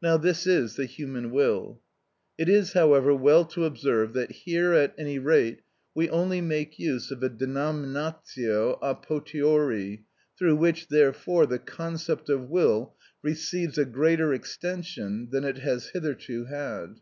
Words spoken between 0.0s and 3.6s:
Now this is the human will. It is, however, well